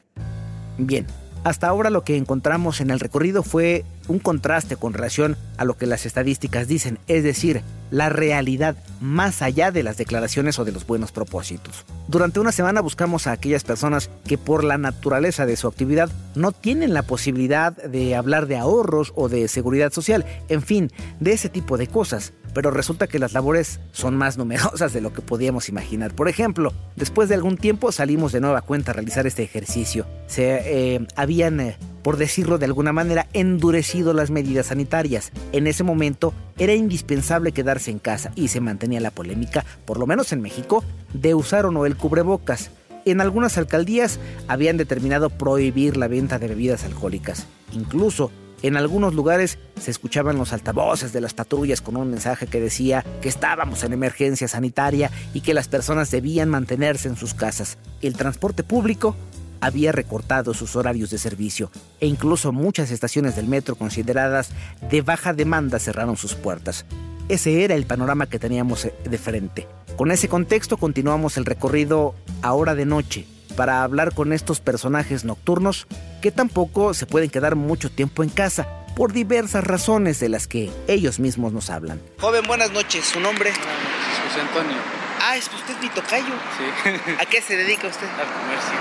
[0.84, 1.06] Bien,
[1.44, 5.78] hasta ahora lo que encontramos en el recorrido fue un contraste con relación a lo
[5.78, 10.72] que las estadísticas dicen, es decir, la realidad más allá de las declaraciones o de
[10.72, 11.86] los buenos propósitos.
[12.08, 16.52] Durante una semana buscamos a aquellas personas que por la naturaleza de su actividad no
[16.52, 21.50] tienen la posibilidad de hablar de ahorros o de seguridad social, en fin, de ese
[21.50, 22.34] tipo de cosas.
[22.53, 26.13] Pero resulta que las labores son más numerosas de lo que podíamos imaginar.
[26.13, 30.05] Por ejemplo, después de algún tiempo salimos de nueva cuenta a realizar este ejercicio.
[30.27, 35.31] Se eh, habían eh, por decirlo de alguna manera, endurecido las medidas sanitarias.
[35.51, 40.07] En ese momento era indispensable quedarse en casa y se mantenía la polémica, por lo
[40.07, 40.83] menos en México,
[41.13, 42.71] de usar o no el cubrebocas.
[43.05, 47.47] En algunas alcaldías habían determinado prohibir la venta de bebidas alcohólicas.
[47.73, 48.31] Incluso
[48.62, 53.04] en algunos lugares se escuchaban los altavoces de las patrullas con un mensaje que decía
[53.21, 57.78] que estábamos en emergencia sanitaria y que las personas debían mantenerse en sus casas.
[58.02, 59.15] El transporte público
[59.62, 64.50] había recortado sus horarios de servicio e incluso muchas estaciones del metro consideradas
[64.89, 66.86] de baja demanda cerraron sus puertas.
[67.30, 69.67] Ese era el panorama que teníamos eh, de frente.
[69.95, 73.28] Con ese contexto continuamos el recorrido ahora de noche
[73.62, 75.86] para hablar con estos personajes nocturnos
[76.19, 80.71] que tampoco se pueden quedar mucho tiempo en casa por diversas razones de las que
[80.88, 82.02] ellos mismos nos hablan.
[82.19, 83.06] Joven, buenas noches.
[83.06, 83.52] ¿Su nombre?
[83.52, 84.78] José Antonio.
[85.21, 86.34] Ah, es usted mi tocayo.
[86.58, 86.89] Sí.
[87.19, 88.08] ¿A qué se dedica usted?
[88.08, 88.74] Al comercio.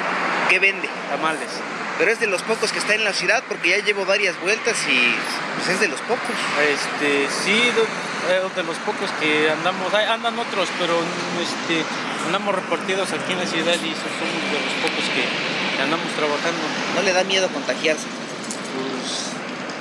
[0.48, 0.88] ¿Qué vende?
[1.10, 1.50] Tamales.
[2.00, 4.74] Pero es de los pocos que está en la ciudad porque ya llevo varias vueltas
[4.88, 5.14] y
[5.56, 6.32] pues es de los pocos.
[6.64, 7.82] Este, sí, de,
[8.32, 10.94] eh, de los pocos que andamos, andan otros, pero
[11.44, 11.84] este,
[12.24, 16.62] andamos repartidos aquí en la ciudad y so- somos de los pocos que, andamos trabajando.
[16.96, 18.06] ¿No le da miedo contagiarse?
[18.72, 19.28] Pues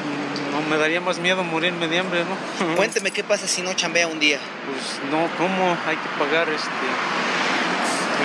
[0.03, 2.75] mm, no me daría más miedo morirme de hambre, ¿no?
[2.75, 4.39] Cuénteme qué pasa si no chambea un día.
[4.67, 5.77] Pues no, ¿cómo?
[5.87, 6.67] Hay que pagar este,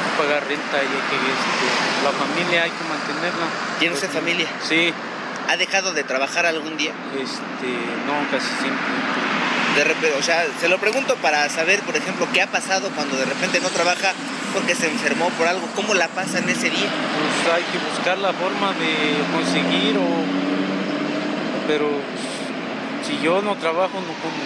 [0.04, 1.66] que pagar renta y hay que este,
[2.04, 3.46] la familia hay que mantenerla.
[3.78, 4.48] ¿Tiene usted Pues, familia?
[4.62, 4.92] Sí,
[5.48, 6.92] ¿Ha dejado de trabajar algún día?
[7.16, 7.68] este,
[8.06, 8.92] no, casi siempre.
[9.76, 13.16] De repente, o sea, se lo pregunto para saber, por ejemplo, qué ha pasado cuando
[13.16, 14.12] de repente no trabaja
[14.54, 15.66] porque se enfermó por algo.
[15.74, 16.88] ¿Cómo la pasa en ese día?
[16.88, 20.06] pues hay que buscar la forma de conseguir o
[21.66, 24.42] pero pues, si yo no trabajo no como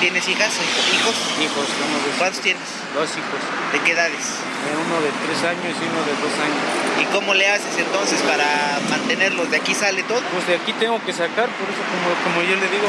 [0.00, 0.62] ¿Tienes hijas o
[0.96, 1.14] hijos?
[1.44, 2.64] hijos tengo dos, ¿Cuántos tienes?
[2.94, 3.40] dos hijos
[3.72, 4.24] ¿De qué edades?
[4.64, 6.64] eh, uno de tres años y uno de dos años
[7.00, 8.44] ¿Y cómo le haces entonces para
[8.88, 9.50] mantenerlos?
[9.50, 10.20] ¿De aquí sale todo?
[10.32, 12.88] pues de aquí tengo que sacar por eso como, como yo le digo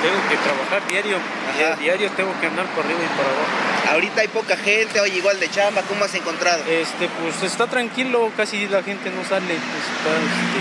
[0.00, 1.76] tengo que trabajar diario Ajá.
[1.76, 5.40] diario tengo que andar por arriba y para abajo Ahorita hay poca gente, oye, igual
[5.40, 6.62] de chamba, ¿cómo has encontrado?
[6.68, 10.60] este pues está tranquilo casi la gente no sale pues, está este,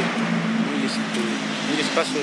[0.68, 1.22] muy, este,
[1.72, 2.20] muy escaso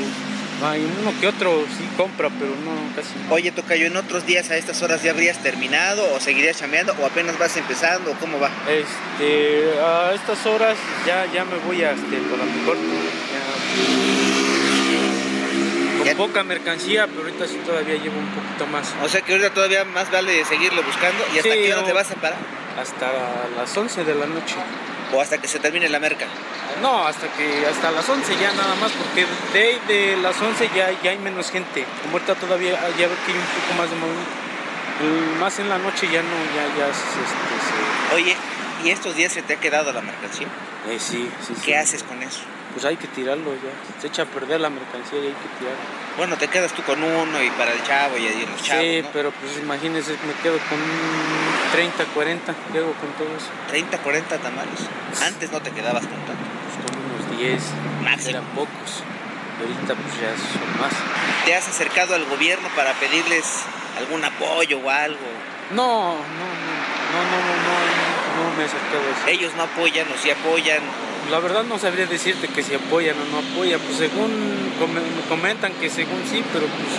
[0.64, 3.34] hay uno que otro sí compra pero no casi no.
[3.34, 7.06] Oye, Tocayo, ¿en otros días a estas horas ya habrías terminado o seguirías chambeando o
[7.06, 8.50] apenas vas empezando o cómo va?
[8.68, 13.42] Este, a estas horas ya, ya me voy a, este, para mejor, ya,
[16.04, 18.94] Ya- con poca mercancía, pero ahorita sí todavía llevo un poquito más.
[19.02, 21.86] O sea que ahorita todavía más vale seguirle buscando y hasta Sí, qué hora no.
[21.88, 22.38] te vas a parar
[22.80, 23.12] Hasta
[23.56, 24.54] las 11 de la noche.
[25.14, 26.26] O hasta que se termine la merca.
[26.82, 30.90] No, hasta que hasta las 11 ya nada más, porque de, de las 11 ya,
[31.02, 31.84] ya hay menos gente.
[32.02, 34.30] Como ahorita todavía ya veo que hay un poco más de movimiento.
[35.40, 37.20] Más en la noche ya no, ya, ya este,
[38.10, 38.34] se- Oye,
[38.84, 40.46] ¿y estos días se te ha quedado la mercancía?
[40.88, 41.62] eh, sí, sí, sí.
[41.64, 42.40] ¿Qué haces con eso?
[42.76, 43.72] Pues hay que tirarlo ya.
[44.02, 45.80] Se echa a perder la mercancía y hay que tirarlo.
[46.18, 49.00] Bueno, te quedas tú con uno y para el chavo y ahí los chavos, sí,
[49.00, 49.08] ¿no?
[49.14, 50.76] pero pues imagínense, me quedo con
[51.72, 54.80] 30, 40, quedo con todos, 30, 40 tamales.
[55.24, 56.44] Antes no te quedabas con tanto.
[56.68, 57.62] pues con unos 10,
[58.04, 58.28] Máximo.
[58.28, 58.90] eran pocos.
[59.56, 60.92] Y ahorita pues ya son más.
[61.46, 63.64] ¿Te has acercado al gobierno para pedirles
[63.96, 65.28] algún apoyo o algo?
[65.70, 69.28] No, no, no, no, no, no, no, no me he acercado a eso.
[69.28, 70.82] Ellos no apoyan o sí apoyan.
[71.30, 74.30] La verdad no sabría decirte que si apoyan o no apoyan, pues según
[74.78, 76.92] come- me comentan que según sí, pero pues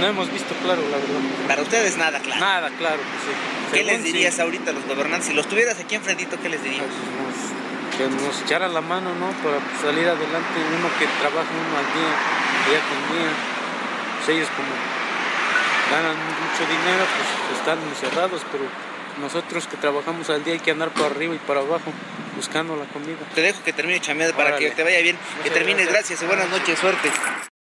[0.00, 1.20] no hemos visto claro, la verdad.
[1.48, 2.40] Para ustedes nada, claro.
[2.40, 3.32] Nada, claro, pues sí.
[3.72, 4.12] ¿Qué Según les sí.
[4.12, 5.26] dirías ahorita a los gobernantes?
[5.28, 6.84] Si los tuvieras aquí enfrentito, ¿qué les dirías?
[6.86, 9.28] Pues, nos- que nos echaran la mano, ¿no?
[9.42, 12.12] Para pues, salir adelante, uno que trabaja uno al día,
[12.70, 13.30] día con día.
[14.22, 14.70] Pues ellos como
[15.90, 18.64] ganan mucho dinero, pues están encerrados, pero
[19.20, 21.92] nosotros que trabajamos al día hay que andar para arriba y para abajo
[22.36, 23.18] buscando la comida.
[23.34, 24.68] Te dejo que termine chambeando para Órale.
[24.68, 25.16] que te vaya bien.
[25.42, 26.20] que termines, gracias.
[26.20, 27.08] gracias y buenas noches, suerte.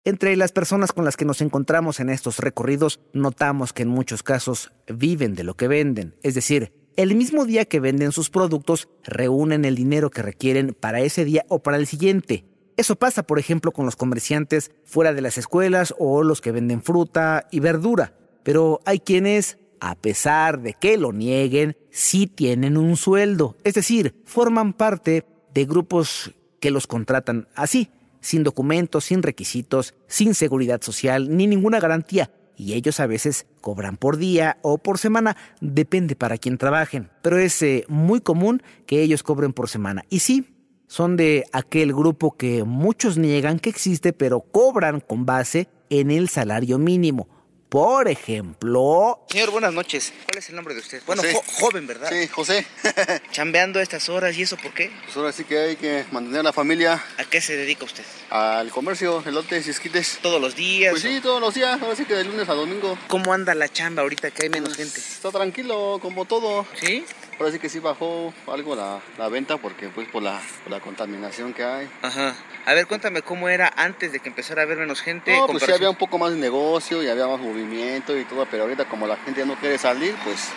[0.03, 4.23] Entre las personas con las que nos encontramos en estos recorridos, notamos que en muchos
[4.23, 6.15] casos viven de lo que venden.
[6.23, 11.01] Es decir, el mismo día que venden sus productos, reúnen el dinero que requieren para
[11.01, 12.45] ese día o para el siguiente.
[12.77, 16.81] Eso pasa, por ejemplo, con los comerciantes fuera de las escuelas o los que venden
[16.81, 18.13] fruta y verdura.
[18.43, 23.57] Pero hay quienes, a pesar de que lo nieguen, sí tienen un sueldo.
[23.63, 27.89] Es decir, forman parte de grupos que los contratan así,
[28.21, 32.31] sin documentos, sin requisitos, sin seguridad social, ni ninguna garantía.
[32.55, 37.09] Y ellos a veces cobran por día o por semana, depende para quién trabajen.
[37.23, 40.05] Pero es eh, muy común que ellos cobren por semana.
[40.09, 40.53] Y sí,
[40.85, 46.29] son de aquel grupo que muchos niegan que existe, pero cobran con base en el
[46.29, 47.27] salario mínimo.
[47.71, 50.11] Por ejemplo, Señor, buenas noches.
[50.25, 51.01] ¿Cuál es el nombre de usted?
[51.05, 52.09] Bueno, jo- joven, ¿verdad?
[52.11, 52.65] Sí, José.
[53.31, 54.91] Chambeando a estas horas y eso, ¿por qué?
[55.05, 58.03] Pues ahora sí que hay que mantener a la familia ¿A qué se dedica usted?
[58.29, 60.19] al comercio, elotes y esquites.
[60.21, 60.91] ¿Todos los días?
[60.91, 62.97] Pues sí, todos los días, ahora sí que de lunes a domingo.
[63.07, 64.99] ¿Cómo anda la chamba ahorita que hay menos Pues, gente?
[64.99, 66.65] Está tranquilo, como todo.
[66.77, 67.05] ¿Sí?
[67.41, 70.79] Ahora sí que sí bajó algo la, la venta porque pues por la, por la
[70.79, 71.89] contaminación que hay.
[72.03, 72.35] Ajá.
[72.67, 75.35] A ver, cuéntame cómo era antes de que empezara a haber menos gente.
[75.35, 78.45] No, pues sí había un poco más de negocio y había más movimiento y todo,
[78.45, 80.49] pero ahorita como la gente ya no quiere salir, pues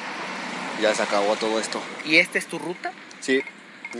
[0.82, 1.80] ya se acabó todo esto.
[2.04, 2.92] ¿Y esta es tu ruta?
[3.20, 3.42] Sí,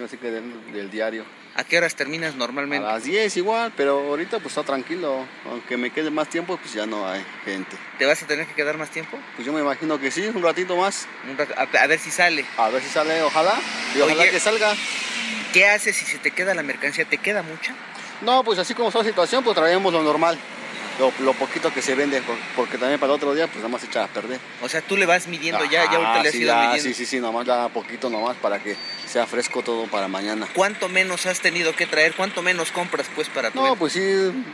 [0.05, 1.25] Así que del, del diario.
[1.57, 2.85] ¿A qué horas terminas A normalmente?
[2.87, 5.25] las 10 igual, pero ahorita pues está tranquilo.
[5.49, 7.77] Aunque me quede más tiempo, pues ya no hay gente.
[7.99, 9.17] ¿Te vas a tener que quedar más tiempo?
[9.37, 11.07] Pues yo me imagino que sí, un ratito más.
[11.31, 12.45] Un rato- a, a ver si sale.
[12.57, 13.55] A ver si sale, ojalá.
[13.97, 14.33] Y ojalá Oye.
[14.33, 14.73] que salga.
[15.53, 17.05] ¿Qué haces si se te queda la mercancía?
[17.05, 17.73] ¿Te queda mucha?
[18.23, 20.37] No, pues así como está la situación, pues traemos lo normal.
[20.99, 23.69] Lo, lo poquito que se vende, por- porque también para el otro día, pues nada
[23.69, 24.39] más se echa a perder.
[24.63, 26.61] O sea, tú le vas midiendo ya, ya ahorita Ah, le has sí, ido ya,
[26.61, 26.83] midiendo.
[26.85, 28.77] Sí, sí, sí, nomás da poquito nomás para que
[29.11, 30.47] sea fresco todo para mañana.
[30.55, 32.15] ¿Cuánto menos has tenido que traer?
[32.15, 34.01] ¿Cuánto menos compras pues para tu No, pues sí,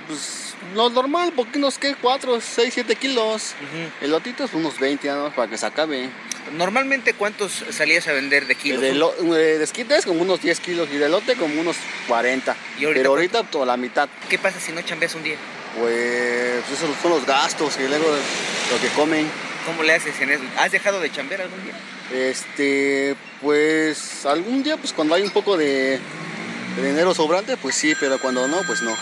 [0.07, 3.55] pues lo normal, poquitos que 4, 6, 7 kilos.
[3.61, 4.07] Ujú.
[4.07, 6.09] Elotitos unos 20 nada más para que se acabe.
[6.57, 8.81] Normalmente, ¿cuántos salías a vender de kilos?
[8.81, 11.77] De, eh, de esquites como unos 10 kilos y de elote como unos
[12.09, 12.57] 40.
[12.79, 14.09] ¿Y ahorita Pero ahorita toda la mitad.
[14.31, 15.37] ¿Qué pasa si no chambeas un día?
[15.79, 19.31] Pues esos son los gastos y luego lo que comen.
[19.67, 20.43] ¿Cómo le haces en eso?
[20.59, 21.75] ¿Has dejado de chambear algún día?
[22.13, 26.01] Este, pues algún día, pues cuando hay un poco de,
[26.77, 28.97] de dinero sobrante, pues sí, pero cuando no, pues no.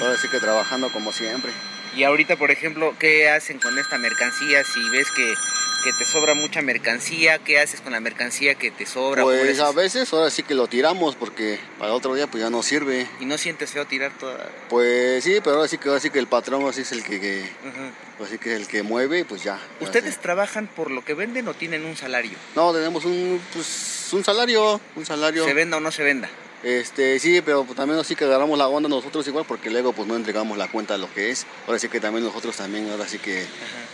[0.00, 1.50] Ahora sí que trabajando como siempre.
[1.94, 4.62] Y ahorita, por ejemplo, ¿qué hacen con esta mercancía?
[4.64, 5.34] Si ves que,
[5.82, 9.22] que te sobra mucha mercancía, ¿qué haces con la mercancía que te sobra?
[9.22, 12.42] ¿Cómo le Pues a veces ahora sí que lo tiramos porque para otro día pues
[12.42, 13.06] ya no sirve.
[13.20, 14.48] ¿Y no sientes feo tirar toda...?
[14.68, 17.20] Pues sí, pero ahora sí que, ahora sí que el patrón así es el que,
[17.20, 18.24] que- Ujú.
[18.24, 19.58] así que el que mueve y pues ya.
[19.80, 22.36] ¿Ustedes trabajan por lo que venden o tienen un salario?
[22.54, 25.44] No, tenemos un, pues, un salario, un salario.
[25.44, 26.28] ¿Se venda o no se venda?
[26.62, 30.06] Este, sí, pero pues, también así que agarramos la onda nosotros igual porque luego pues
[30.06, 31.46] no entregamos la cuenta de lo que es.
[31.66, 33.46] Ahora sí que también nosotros también, ahora sí que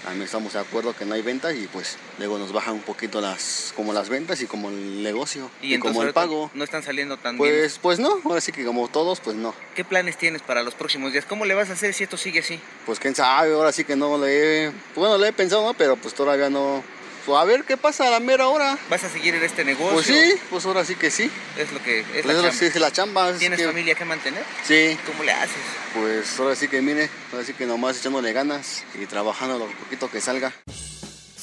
[0.05, 3.21] también estamos de acuerdo que no hay ventas y pues luego nos bajan un poquito
[3.21, 6.51] las, como las ventas y como el negocio y, entonces como el pago.
[6.55, 7.55] No están saliendo tan bien.
[7.55, 9.55] Pues, pues no, ahora sí que como todos, pues no.
[9.75, 11.25] ¿Qué planes tienes para los próximos días?
[11.25, 12.61] ¿Cómo le vas a hacer si esto sigue así?
[12.85, 15.75] Pues quién sabe, ahora sí que no le he, bueno, le he pensado, ¿no?
[15.75, 16.83] pero pues todavía no.
[17.27, 18.79] Pues, a ver qué pasa a la mera hora.
[18.89, 19.93] ¿Vas a seguir en este negocio?
[19.95, 21.29] Pues sí, pues ahora sí que sí.
[21.59, 22.59] Es lo que es Pues la ahora chamba.
[22.59, 23.31] sí es la chamba.
[23.31, 24.45] es ¿Tienes que- familia que mantener?
[24.65, 25.57] Sí, ¿Cómo le haces?
[25.95, 30.09] pues ahora sí que mire, ahora sí que nomás echándole ganas y trabajando lo poquito
[30.11, 30.53] que salga.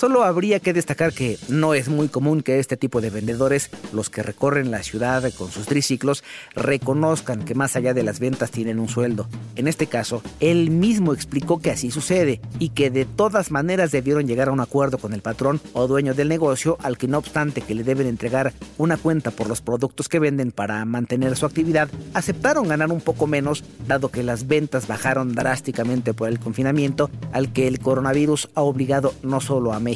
[0.04, 4.10] Solo habría que destacar que no es muy común que este tipo de vendedores, los
[4.10, 8.80] que recorren la ciudad con sus triciclos, reconozcan que más allá de las ventas tienen
[8.80, 9.30] un sueldo.
[9.56, 14.28] En este caso, él mismo explicó que así sucede y que de todas maneras debieron
[14.28, 17.62] llegar a un acuerdo con el patrón o dueño del negocio al que no obstante
[17.62, 21.88] que le deben entregar una cuenta por los productos que venden para mantener su actividad,
[22.14, 27.54] aceptaron ganar un poco menos dado que las ventas bajaron drásticamente por el confinamiento al
[27.54, 29.93] que el coronavirus ha obligado no solo a México,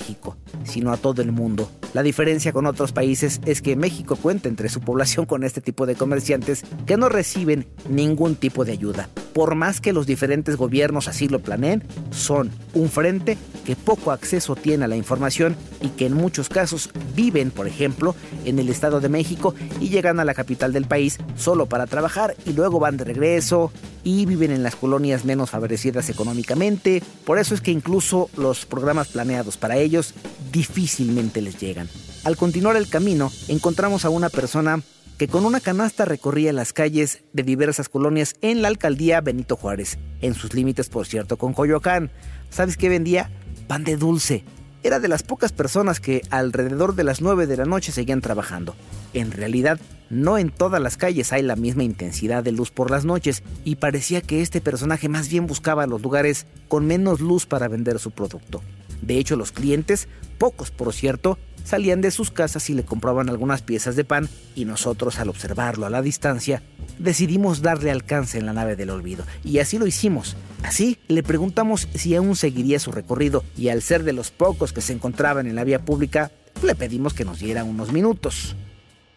[0.64, 1.70] sino a todo el mundo.
[1.94, 5.86] La diferencia con otros países es que México cuenta entre su población con este tipo
[5.86, 9.10] de comerciantes que no reciben ningún tipo de ayuda.
[9.38, 14.56] Por más que los diferentes gobiernos así lo planeen, son un frente que poco acceso
[14.56, 19.00] tiene a la información y que en muchos casos viven, por ejemplo, en el Estado
[19.00, 22.97] de México y llegan a la capital del país solo para trabajar y luego van
[22.97, 23.71] de regreso
[24.04, 27.04] y viven en las colonias menos favorecidas económicamente.
[27.23, 30.15] Por eso es que incluso los programas planeados para ellos
[30.52, 31.88] difícilmente les llegan.
[32.23, 34.82] Al continuar el camino, encontramos a una persona
[35.18, 39.98] que con una canasta recorría las calles de diversas colonias en la alcaldía Benito Juárez,
[40.22, 42.12] en sus límites, por cierto, con Coyoacán.
[42.50, 43.32] ¿Sabes qué vendía?
[43.68, 44.44] Pan de dulce.
[44.84, 48.76] Era de las pocas personas que alrededor de las 9 de la noche seguían trabajando.
[49.14, 49.80] En realidad,
[50.12, 53.78] no en todas las calles hay la misma intensidad de luz por las noches y
[53.78, 58.12] parecía que este personaje más bien buscaba los lugares con menos luz para vender su
[58.12, 58.62] producto.
[59.02, 63.62] De hecho, los clientes, pocos por cierto, salían de sus casas y le compraban algunas
[63.62, 66.64] piezas de pan y nosotros al observarlo a la distancia
[66.98, 70.38] decidimos darle alcance en la nave del olvido y así lo hicimos.
[70.64, 74.80] Así le preguntamos si aún seguiría su recorrido y al ser de los pocos que
[74.80, 76.32] se encontraban en la vía pública
[76.64, 78.56] le pedimos que nos diera unos minutos.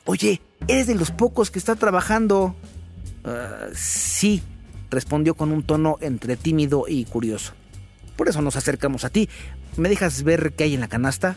[0.05, 2.57] Oye, ¿eres de los pocos que está trabajando?
[3.25, 4.43] "Ah, sí,
[4.91, 7.53] respondió con un tono entre tímido y curioso.
[8.17, 9.29] Por eso nos acercamos a ti.
[9.77, 11.37] ¿Me dejas ver qué hay en la canasta?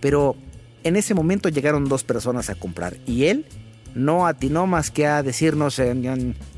[0.00, 0.36] Pero
[0.84, 3.46] en ese momento llegaron dos personas a comprar y él
[3.94, 5.80] no atinó más que a decirnos,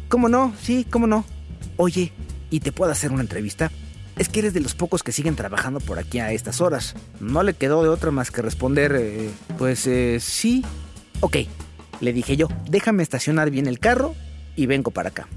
[0.09, 0.55] ¿cómo no?
[0.61, 1.25] Sí, ¿cómo no?
[1.77, 2.13] Oye,
[2.51, 3.71] ¿y te puedo hacer una entrevista?
[4.19, 6.95] Es que eres de los pocos que siguen trabajando por aquí a estas horas.
[7.21, 10.65] No le quedó de otra más que responder, eh, pues eh, sí.
[11.21, 11.39] Ok,
[12.01, 14.15] le dije yo, déjame estacionar bien el carro
[14.55, 15.29] y vengo para acá.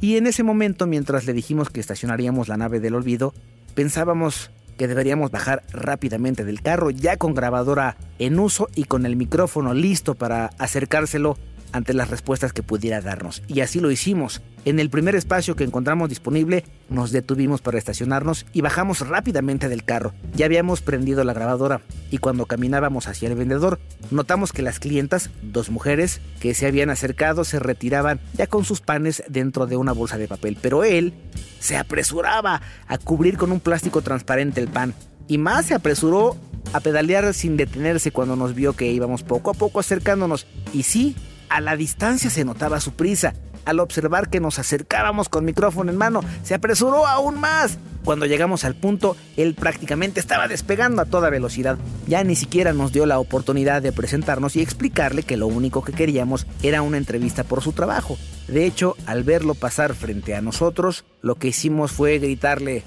[0.00, 3.34] Y en ese momento, mientras le dijimos que estacionaríamos la nave del olvido,
[3.74, 9.16] pensábamos que deberíamos bajar rápidamente del carro ya con grabadora en uso y con el
[9.16, 11.36] micrófono listo para acercárselo
[11.72, 13.42] ante las respuestas que pudiera darnos.
[13.48, 14.42] Y así lo hicimos.
[14.64, 19.84] En el primer espacio que encontramos disponible, nos detuvimos para estacionarnos y bajamos rápidamente del
[19.84, 20.12] carro.
[20.34, 21.80] Ya habíamos prendido la grabadora
[22.10, 23.78] y cuando caminábamos hacia el vendedor,
[24.10, 28.80] notamos que las clientas, dos mujeres que se habían acercado, se retiraban ya con sus
[28.80, 30.58] panes dentro de una bolsa de papel.
[30.60, 31.14] Pero él
[31.60, 34.94] se apresuraba a cubrir con un plástico transparente el pan.
[35.28, 36.36] Y más se apresuró
[36.72, 40.46] a pedalear sin detenerse cuando nos vio que íbamos poco a poco acercándonos.
[40.72, 41.16] Y sí,
[41.48, 43.34] a la distancia se notaba su prisa.
[43.64, 47.78] Al observar que nos acercábamos con micrófono en mano, se apresuró aún más.
[48.04, 51.76] Cuando llegamos al punto, él prácticamente estaba despegando a toda velocidad.
[52.06, 55.92] Ya ni siquiera nos dio la oportunidad de presentarnos y explicarle que lo único que
[55.92, 58.16] queríamos era una entrevista por su trabajo.
[58.46, 62.84] De hecho, al verlo pasar frente a nosotros, lo que hicimos fue gritarle,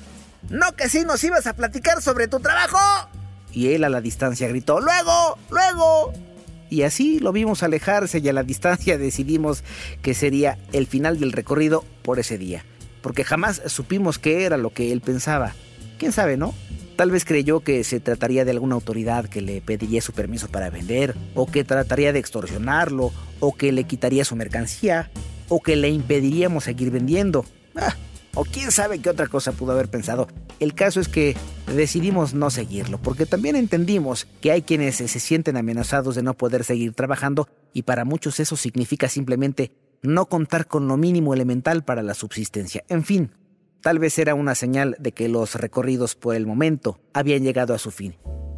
[0.50, 2.80] ¿No que sí nos ibas a platicar sobre tu trabajo?
[3.52, 5.38] Y él a la distancia gritó, ¡Luego!
[5.50, 6.14] ¡Luego!
[6.72, 9.66] Y así lo vimos alejarse y a la distancia decidimos
[10.02, 12.64] que sería el final del recorrido por ese día.
[13.02, 15.54] Porque jamás supimos qué era lo que él pensaba.
[16.00, 16.56] ¿Quién sabe, no?
[16.96, 20.70] Tal vez creyó que se trataría de alguna autoridad que le pediría su permiso para
[20.70, 23.12] vender, o que trataría de extorsionarlo,
[23.42, 25.12] o que le quitaría su mercancía,
[25.50, 27.44] o que le impediríamos seguir vendiendo.
[27.76, 27.98] Ah,
[28.36, 30.28] o quién sabe qué otra cosa pudo haber pensado.
[30.60, 31.36] El caso es que
[31.68, 36.64] decidimos no seguirlo, porque también entendimos que hay quienes se sienten amenazados de no poder
[36.64, 39.72] seguir trabajando y para muchos eso significa simplemente
[40.02, 42.84] no contar con lo mínimo elemental para la subsistencia.
[42.90, 43.32] En fin,
[43.82, 47.80] tal vez era una señal de que los recorridos por el momento habían llegado a
[47.80, 48.16] su fin.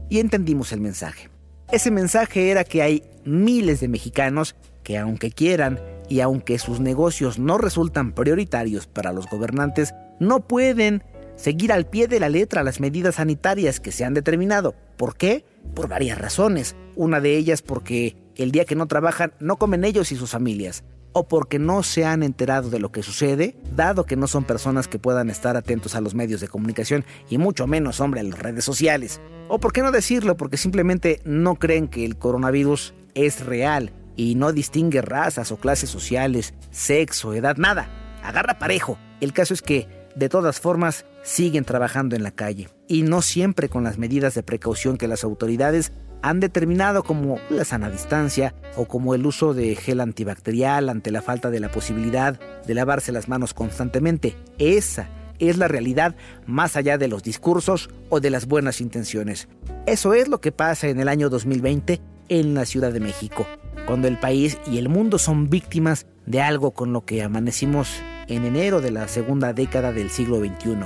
[0.10, 1.30] Y entendimos el mensaje.
[1.72, 7.39] Ese mensaje era que hay miles de mexicanos que aunque quieran y aunque sus negocios
[7.39, 11.04] no resultan prioritarios para los gobernantes, no pueden
[11.36, 14.76] seguir al pie de la letra las medidas sanitarias que se han determinado.
[14.97, 15.45] ¿Por qué?
[15.74, 16.76] Por varias razones.
[16.95, 20.84] Una de ellas porque el día que no trabajan no comen ellos y sus familias.
[21.16, 24.88] O porque no se han enterado de lo que sucede, dado que no son personas
[24.88, 28.39] que puedan estar atentos a los medios de comunicación y mucho menos, hombre, a las
[28.39, 29.22] redes sociales.
[29.47, 34.36] O por qué no decirlo, porque simplemente no creen que el coronavirus es real y
[34.36, 37.89] no distingue razas o clases sociales, sexo, edad, nada.
[38.24, 38.97] Agarra parejo.
[39.22, 43.70] El caso es que, de todas formas, siguen trabajando en la calle y no siempre
[43.70, 45.91] con las medidas de precaución que las autoridades
[46.22, 51.22] han determinado como la sana distancia o como el uso de gel antibacterial ante la
[51.22, 54.38] falta de la posibilidad de lavarse las manos constantemente.
[54.57, 55.09] Esa
[55.39, 59.49] es la realidad más allá de los discursos o de las buenas intenciones.
[59.86, 61.99] Eso es lo que pasa en el año 2020
[62.30, 63.45] en la Ciudad de México
[63.86, 68.46] cuando el país y el mundo son víctimas de algo con lo que amanecimos en
[68.46, 70.78] enero de la segunda década del siglo XXI,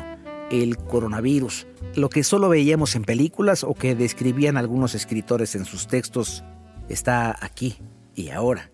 [0.49, 5.87] el coronavirus, lo que solo veíamos en películas o que describían algunos escritores en sus
[5.87, 6.43] textos,
[6.89, 7.77] está aquí
[8.15, 8.71] y ahora.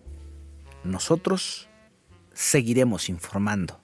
[0.84, 1.68] Nosotros
[2.32, 3.83] seguiremos informando.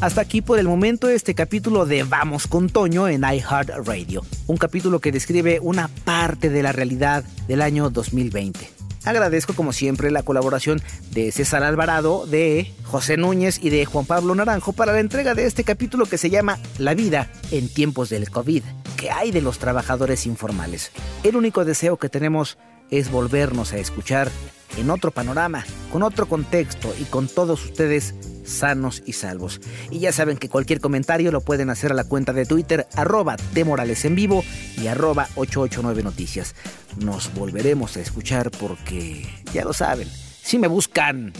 [0.00, 4.98] Hasta aquí por el momento este capítulo de Vamos con Toño en iHeartRadio, un capítulo
[4.98, 8.66] que describe una parte de la realidad del año 2020.
[9.04, 10.80] Agradezco como siempre la colaboración
[11.12, 15.44] de César Alvarado, de José Núñez y de Juan Pablo Naranjo para la entrega de
[15.44, 18.62] este capítulo que se llama La vida en tiempos del COVID.
[18.96, 20.92] ¿Qué hay de los trabajadores informales?
[21.24, 22.56] El único deseo que tenemos
[22.90, 24.30] es volvernos a escuchar
[24.78, 28.14] en otro panorama, con otro contexto y con todos ustedes
[28.50, 29.60] sanos y salvos.
[29.90, 33.36] Y ya saben que cualquier comentario lo pueden hacer a la cuenta de Twitter arroba
[33.64, 34.42] Morales en vivo
[34.76, 36.54] y arroba 889 noticias.
[36.96, 40.08] Nos volveremos a escuchar porque, ya lo saben,
[40.42, 41.32] si me buscan,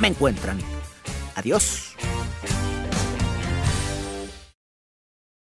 [0.00, 0.58] me encuentran.
[1.34, 1.94] Adiós.